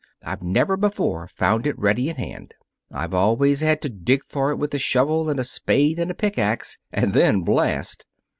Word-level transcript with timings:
I've 0.23 0.41
never 0.41 0.77
before 0.77 1.27
found 1.27 1.67
it 1.67 1.77
ready 1.77 2.09
at 2.09 2.17
hand. 2.17 2.55
I've 2.91 3.13
always 3.13 3.61
had 3.61 3.83
to 3.83 3.89
dig 3.89 4.23
for 4.23 4.49
it 4.49 4.55
with 4.55 4.73
a 4.73 4.79
shovel 4.79 5.29
and 5.29 5.39
a 5.39 5.43
spade 5.43 5.99
and 5.99 6.09
a 6.09 6.15
pickax, 6.15 6.79
and 6.91 7.13
then 7.13 7.41
blast. 7.41 8.03